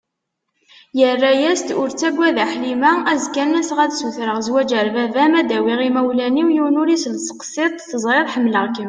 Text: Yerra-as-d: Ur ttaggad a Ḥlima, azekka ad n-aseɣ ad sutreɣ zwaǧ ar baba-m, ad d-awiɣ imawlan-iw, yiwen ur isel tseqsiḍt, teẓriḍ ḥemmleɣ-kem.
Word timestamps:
Yerra-as-d: 0.99 1.69
Ur 1.81 1.87
ttaggad 1.91 2.37
a 2.43 2.45
Ḥlima, 2.51 2.91
azekka 3.11 3.41
ad 3.43 3.49
n-aseɣ 3.49 3.79
ad 3.85 3.93
sutreɣ 3.99 4.37
zwaǧ 4.47 4.69
ar 4.79 4.87
baba-m, 4.95 5.33
ad 5.39 5.45
d-awiɣ 5.49 5.79
imawlan-iw, 5.87 6.47
yiwen 6.55 6.79
ur 6.81 6.89
isel 6.89 7.15
tseqsiḍt, 7.19 7.87
teẓriḍ 7.91 8.27
ḥemmleɣ-kem. 8.35 8.79